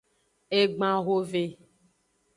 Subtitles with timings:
[0.59, 1.43] Egban hove.